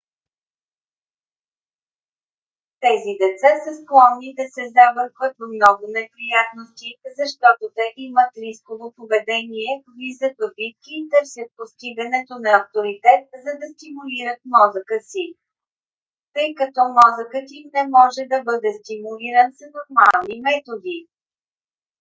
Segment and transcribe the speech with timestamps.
[2.83, 6.89] тези деца са склонни да се забъркват в много неприятности
[7.19, 13.65] защото те имат рисково поведение влизат в битки и търсят постигането на авторитет за да
[13.75, 15.25] стимулират мозъка си
[16.35, 20.99] тъй като мозъкът им не може да бъде стимулиран с нормални методи